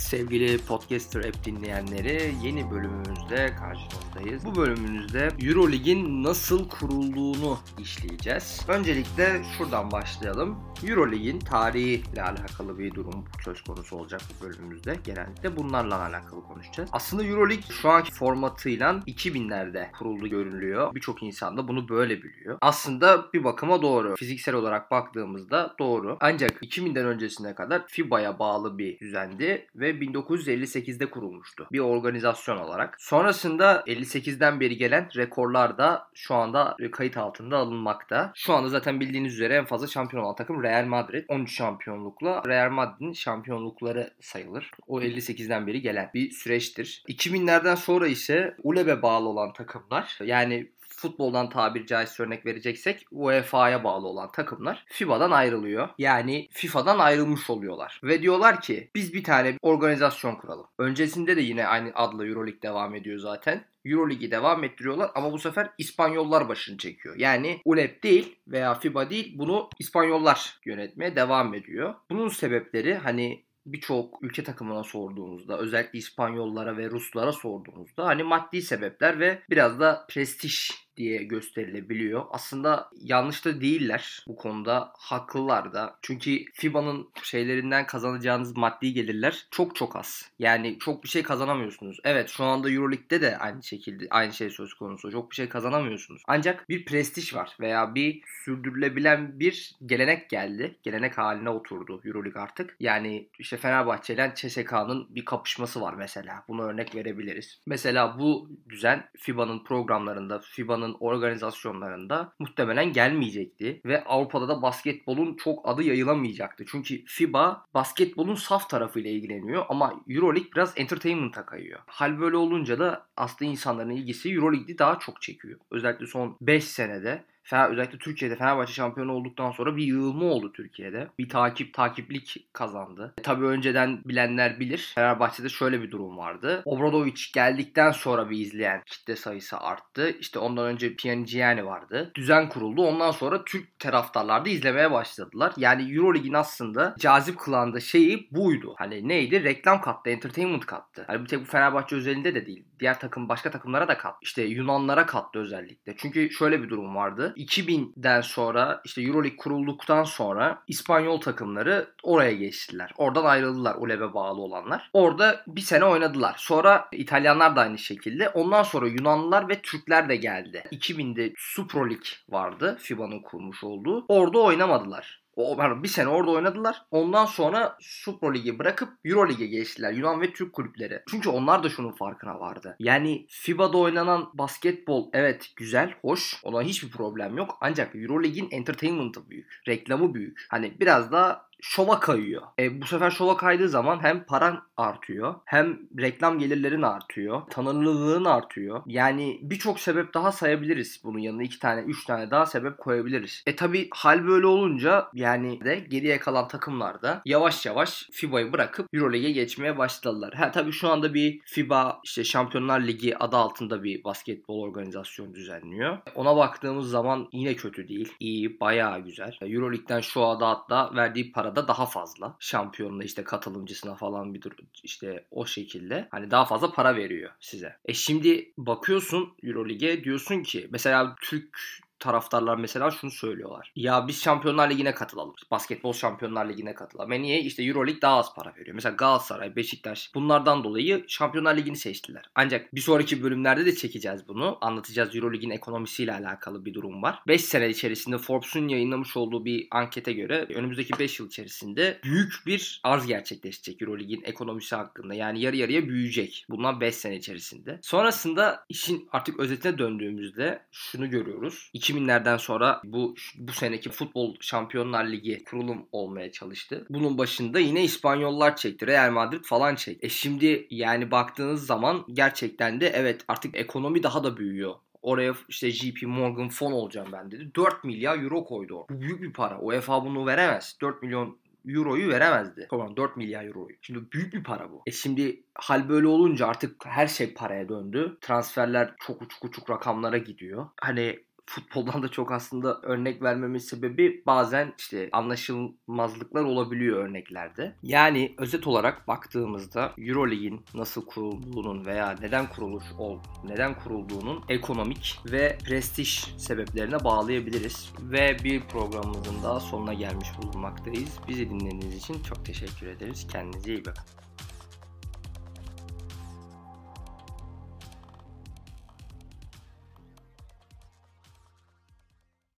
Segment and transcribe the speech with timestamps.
[0.00, 4.44] sevgili Podcaster App dinleyenleri yeni bölümümüzde karşınızdayız.
[4.44, 8.60] Bu bölümümüzde Eurolig'in nasıl kurulduğunu işleyeceğiz.
[8.68, 10.58] Öncelikle şuradan başlayalım.
[10.88, 14.96] Eurolig'in tarihiyle alakalı bir durum söz konusu olacak bu bölümümüzde.
[15.04, 16.90] Genellikle bunlarla alakalı konuşacağız.
[16.92, 20.94] Aslında Eurolig şu anki formatıyla 2000'lerde kuruldu görünüyor.
[20.94, 22.58] Birçok insan da bunu böyle biliyor.
[22.60, 24.16] Aslında bir bakıma doğru.
[24.16, 26.16] Fiziksel olarak baktığımızda doğru.
[26.20, 31.68] Ancak 2000'den öncesine kadar FIBA'ya bağlı bir düzendi ve 1958'de kurulmuştu.
[31.72, 32.96] Bir organizasyon olarak.
[33.00, 38.32] Sonrasında 58'den beri gelen rekorlar da şu anda kayıt altında alınmakta.
[38.34, 41.24] Şu anda zaten bildiğiniz üzere en fazla şampiyon olan takım Real Madrid.
[41.28, 44.70] 13 şampiyonlukla Real Madrid'in şampiyonlukları sayılır.
[44.86, 47.04] O 58'den beri gelen bir süreçtir.
[47.08, 54.06] 2000'lerden sonra ise ULEB'e bağlı olan takımlar yani futboldan tabir caizse örnek vereceksek UEFA'ya bağlı
[54.06, 55.88] olan takımlar FIBA'dan ayrılıyor.
[55.98, 58.00] Yani FIFA'dan ayrılmış oluyorlar.
[58.04, 60.66] Ve diyorlar ki biz bir tane organizasyon kuralım.
[60.78, 63.64] Öncesinde de yine aynı adla Euroleague devam ediyor zaten.
[63.84, 67.16] Euroligi devam ettiriyorlar ama bu sefer İspanyollar başını çekiyor.
[67.18, 71.94] Yani ULEP değil veya FIBA değil bunu İspanyollar yönetmeye devam ediyor.
[72.10, 79.20] Bunun sebepleri hani birçok ülke takımına sorduğunuzda özellikle İspanyollara ve Ruslara sorduğunuzda hani maddi sebepler
[79.20, 80.70] ve biraz da prestij
[81.00, 82.24] diye gösterilebiliyor.
[82.30, 84.92] Aslında yanlış da değiller bu konuda.
[84.98, 85.98] Haklılar da.
[86.02, 90.30] Çünkü FIBA'nın şeylerinden kazanacağınız maddi gelirler çok çok az.
[90.38, 92.00] Yani çok bir şey kazanamıyorsunuz.
[92.04, 95.10] Evet şu anda Euroleague'de de aynı şekilde aynı şey söz konusu.
[95.10, 96.22] Çok bir şey kazanamıyorsunuz.
[96.26, 100.76] Ancak bir prestij var veya bir sürdürülebilen bir gelenek geldi.
[100.82, 102.76] Gelenek haline oturdu Euroleague artık.
[102.80, 106.44] Yani işte Fenerbahçe ile CSK'nın bir kapışması var mesela.
[106.48, 107.60] Bunu örnek verebiliriz.
[107.66, 113.80] Mesela bu düzen FIBA'nın programlarında, FIBA'nın organizasyonlarında muhtemelen gelmeyecekti.
[113.84, 116.64] Ve Avrupa'da da basketbolun çok adı yayılamayacaktı.
[116.68, 121.80] Çünkü FIBA basketbolun saf tarafıyla ilgileniyor ama Euroleague biraz entertainment'a kayıyor.
[121.86, 125.58] Hal böyle olunca da aslında insanların ilgisi Euroleague'i daha çok çekiyor.
[125.70, 131.08] Özellikle son 5 senede Fener, özellikle Türkiye'de Fenerbahçe şampiyonu olduktan sonra bir yığılma oldu Türkiye'de.
[131.18, 133.14] Bir takip takiplik kazandı.
[133.18, 134.92] E, tabii önceden bilenler bilir.
[134.94, 136.62] Fenerbahçe'de şöyle bir durum vardı.
[136.64, 140.10] Obradovic geldikten sonra bir izleyen kitle sayısı arttı.
[140.20, 142.10] İşte ondan önce Pianigiani vardı.
[142.14, 142.82] Düzen kuruldu.
[142.82, 145.52] Ondan sonra Türk taraftarlar da izlemeye başladılar.
[145.56, 148.74] Yani Euroleague'in aslında cazip kılandığı şeyi buydu.
[148.78, 149.44] Hani neydi?
[149.44, 151.04] Reklam kattı, entertainment kattı.
[151.06, 152.64] Hani bir tek bu Fenerbahçe özelinde de değil.
[152.80, 154.18] Diğer takım başka takımlara da kattı.
[154.22, 155.94] İşte Yunanlara kattı özellikle.
[155.96, 157.34] Çünkü şöyle bir durum vardı.
[157.36, 162.92] 2000'den sonra işte Euroleague kurulduktan sonra İspanyol takımları oraya geçtiler.
[162.96, 164.90] Oradan ayrıldılar ULEB'e bağlı olanlar.
[164.92, 166.34] Orada bir sene oynadılar.
[166.38, 168.28] Sonra İtalyanlar da aynı şekilde.
[168.28, 170.64] Ondan sonra Yunanlılar ve Türkler de geldi.
[170.72, 174.04] 2000'de Super League vardı FIBA'nın kurmuş olduğu.
[174.08, 175.19] Orada oynamadılar.
[175.36, 176.82] O, bir sene orada oynadılar.
[176.90, 179.92] Ondan sonra Super Lig'i bırakıp Euro Lig'e geçtiler.
[179.92, 181.02] Yunan ve Türk kulüpleri.
[181.10, 182.76] Çünkü onlar da şunun farkına vardı.
[182.78, 186.40] Yani FIBA'da oynanan basketbol evet güzel, hoş.
[186.42, 187.58] Ona hiçbir problem yok.
[187.60, 189.62] Ancak Euro Lig'in entertainment'ı büyük.
[189.68, 190.46] Reklamı büyük.
[190.48, 192.42] Hani biraz daha şova kayıyor.
[192.58, 197.42] E, bu sefer şova kaydığı zaman hem paran artıyor hem reklam gelirlerin artıyor.
[197.50, 198.82] Tanınırlığın artıyor.
[198.86, 201.42] Yani birçok sebep daha sayabiliriz bunun yanına.
[201.42, 203.42] iki tane, üç tane daha sebep koyabiliriz.
[203.46, 208.86] E tabi hal böyle olunca yani de geriye kalan takımlar da yavaş yavaş FIBA'yı bırakıp
[208.92, 210.34] Euroleague'e geçmeye başladılar.
[210.34, 215.98] Ha tabi şu anda bir FIBA işte Şampiyonlar Ligi adı altında bir basketbol organizasyonu düzenliyor.
[216.14, 218.12] Ona baktığımız zaman yine kötü değil.
[218.20, 219.36] İyi, bayağı güzel.
[219.42, 222.36] Euroleague'den şu anda hatta verdiği para arada daha fazla.
[222.38, 224.52] Şampiyonla işte katılımcısına falan bir dur
[224.82, 226.08] işte o şekilde.
[226.10, 227.76] Hani daha fazla para veriyor size.
[227.84, 231.58] E şimdi bakıyorsun Eurolig'e diyorsun ki mesela Türk
[232.00, 233.72] taraftarlar mesela şunu söylüyorlar.
[233.76, 235.34] Ya biz Şampiyonlar Ligi'ne katılalım.
[235.50, 237.12] Basketbol Şampiyonlar Ligi'ne katılalım.
[237.12, 237.40] E niye?
[237.40, 238.74] İşte Euroleague daha az para veriyor.
[238.74, 242.24] Mesela Galatasaray, Beşiktaş bunlardan dolayı Şampiyonlar Ligi'ni seçtiler.
[242.34, 244.58] Ancak bir sonraki bölümlerde de çekeceğiz bunu.
[244.60, 247.22] Anlatacağız Euroleague'in ekonomisiyle alakalı bir durum var.
[247.28, 252.80] 5 sene içerisinde Forbes'un yayınlamış olduğu bir ankete göre önümüzdeki 5 yıl içerisinde büyük bir
[252.84, 255.14] arz gerçekleşecek Euroleague'in ekonomisi hakkında.
[255.14, 256.46] Yani yarı yarıya büyüyecek.
[256.50, 257.78] Bundan 5 sene içerisinde.
[257.82, 261.70] Sonrasında işin artık özetine döndüğümüzde şunu görüyoruz.
[261.90, 266.86] 2000'lerden sonra bu bu seneki futbol Şampiyonlar Ligi kurulum olmaya çalıştı.
[266.90, 268.86] Bunun başında yine İspanyollar çekti.
[268.86, 270.06] Real Madrid falan çekti.
[270.06, 274.74] E şimdi yani baktığınız zaman gerçekten de evet artık ekonomi daha da büyüyor.
[275.02, 277.50] Oraya işte JP Morgan fon olacağım ben dedi.
[277.56, 279.00] 4 milyar euro koydu orada.
[279.00, 279.60] Büyük bir para.
[279.60, 280.76] UEFA bunu veremez.
[280.80, 281.38] 4 milyon
[281.68, 282.66] euroyu veremezdi.
[282.70, 283.76] Pardon 4 milyar euroyu.
[283.82, 284.82] Şimdi büyük bir para bu.
[284.86, 288.18] E şimdi hal böyle olunca artık her şey paraya döndü.
[288.20, 290.66] Transferler çok uçuk uçuk rakamlara gidiyor.
[290.80, 291.18] Hani
[291.50, 297.76] futboldan da çok aslında örnek vermemin sebebi bazen işte anlaşılmazlıklar olabiliyor örneklerde.
[297.82, 305.58] Yani özet olarak baktığımızda Eurolig'in nasıl kurulduğunun veya neden kuruluş ol neden kurulduğunun ekonomik ve
[305.64, 311.18] prestij sebeplerine bağlayabiliriz ve bir programımızın daha sonuna gelmiş bulunmaktayız.
[311.28, 313.26] Bizi dinlediğiniz için çok teşekkür ederiz.
[313.32, 314.29] Kendinize iyi bakın.